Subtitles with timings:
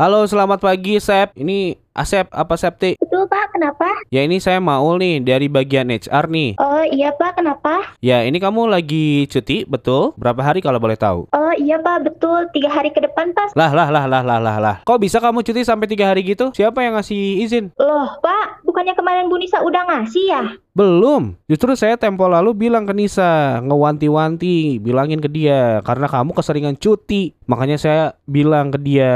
[0.00, 1.36] Halo, selamat pagi, Sep.
[1.36, 2.96] Ini Asep apa Septi?
[2.96, 3.84] Betul Pak, kenapa?
[4.08, 6.56] Ya ini saya Maul nih dari bagian HR nih.
[6.56, 7.92] Oh iya Pak, kenapa?
[8.00, 10.16] Ya ini kamu lagi cuti, betul?
[10.16, 11.28] Berapa hari kalau boleh tahu?
[11.36, 12.48] Oh iya Pak, betul.
[12.56, 13.52] Tiga hari ke depan Pak.
[13.52, 14.76] Lah lah lah lah lah lah lah.
[14.88, 16.48] Kok bisa kamu cuti sampai tiga hari gitu?
[16.56, 17.68] Siapa yang ngasih izin?
[17.76, 18.39] Loh Pak,
[18.80, 20.42] bukannya kemarin Bu Nisa udah ngasih ya?
[20.72, 21.36] Belum.
[21.52, 27.36] Justru saya tempo lalu bilang ke Nisa, ngewanti-wanti, bilangin ke dia karena kamu keseringan cuti.
[27.44, 29.12] Makanya saya bilang ke dia,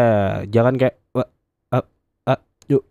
[0.52, 1.24] jangan kayak "Wah,
[1.80, 1.84] eh,
[2.28, 2.38] eh,
[2.76, 2.84] yuk,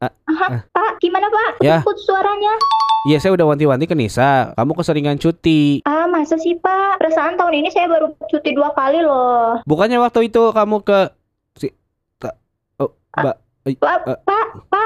[0.00, 1.60] ah, Aha, ah." Pak, gimana Pak?
[1.60, 1.84] Ya.
[1.84, 2.56] Putus suaranya.
[3.04, 5.84] Iya saya udah wanti-wanti ke Nisa, kamu keseringan cuti.
[5.84, 6.96] Ah, masa sih Pak?
[6.96, 9.60] Perasaan tahun ini saya baru cuti dua kali loh.
[9.68, 11.12] Bukannya waktu itu kamu ke
[11.60, 11.68] si
[12.16, 12.32] ta,
[12.80, 12.88] oh,
[13.20, 13.36] Mbak.
[13.36, 13.36] Pak.
[13.60, 14.79] Pak, Pak,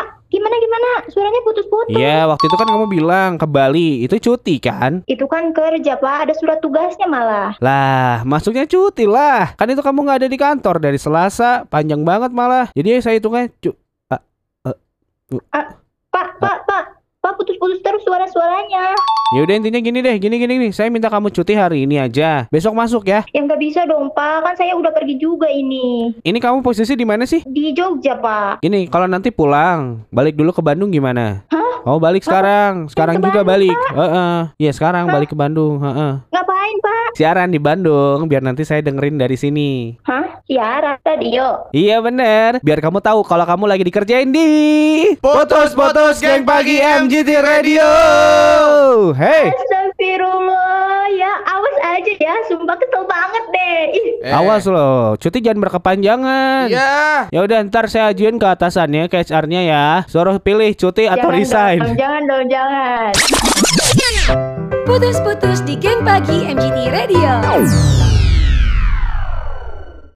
[1.13, 1.93] Suaranya putus-putus.
[1.93, 5.05] Iya, waktu itu kan kamu bilang ke Bali, itu cuti kan?
[5.05, 7.57] Itu kan kerja Pak, ada surat tugasnya malah.
[7.61, 9.53] Lah, masuknya cuti lah.
[9.59, 12.73] Kan itu kamu nggak ada di kantor dari Selasa, panjang banget malah.
[12.73, 13.77] Jadi saya hitungnya cu
[14.09, 14.21] Pak,
[16.13, 16.85] Pak, Pak,
[17.25, 18.95] Pak putus-putus terus suara-suaranya.
[19.35, 20.71] Ya udah intinya gini deh, gini gini nih.
[20.71, 22.47] Saya minta kamu cuti hari ini aja.
[22.55, 23.27] Besok masuk ya.
[23.35, 26.15] Ya nggak bisa dong Pak, kan saya udah pergi juga ini.
[26.23, 27.43] Ini kamu posisi di mana sih?
[27.43, 28.63] Di Jogja Pak.
[28.63, 31.43] Ini kalau nanti pulang, balik dulu ke Bandung gimana?
[31.51, 31.83] Hah?
[31.83, 33.79] Oh balik sekarang, sekarang ke juga Bandung, balik.
[33.91, 34.39] Heeh.
[34.63, 35.83] Iya sekarang balik ke Bandung.
[35.83, 36.13] Heeh.
[36.31, 37.19] Ngapain Pak?
[37.19, 39.99] Siaran di Bandung, biar nanti saya dengerin dari sini.
[40.07, 40.47] Hah?
[40.47, 41.75] Siaran radio.
[41.75, 44.47] Iya bener, biar kamu tahu kalau kamu lagi dikerjain di
[45.19, 47.91] Putus-putus Geng Pagi MGT Radio.
[49.13, 53.81] Hey, Astagfirullah, ya awas aja ya, sumpah kesel banget deh.
[53.93, 56.73] Ih, Eh, awas loh, cuti jangan berkepanjangan.
[56.73, 57.29] Iya.
[57.29, 59.87] Ya udah ntar saya ajuin ke atasannya, ke HR-nya ya.
[60.09, 61.79] Suruh pilih cuti atau jangan resign.
[61.85, 63.13] Dong, jangan dong, jangan.
[64.85, 67.33] Putus-putus di geng pagi MGT Radio.